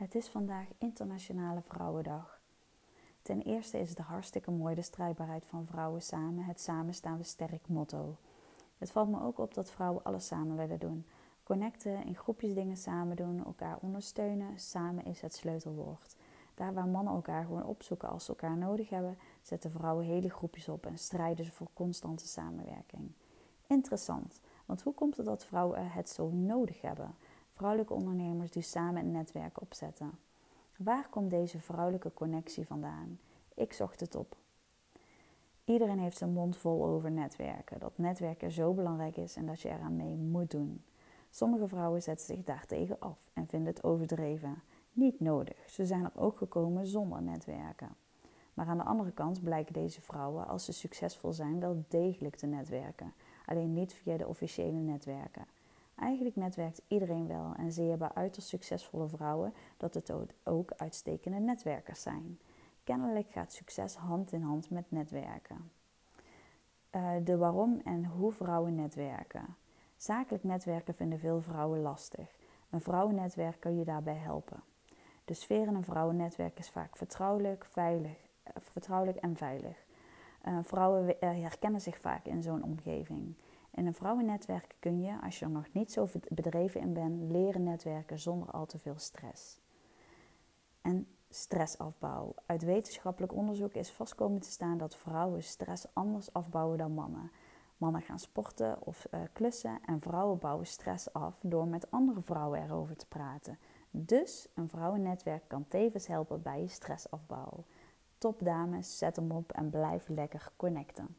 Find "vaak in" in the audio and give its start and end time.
81.98-82.42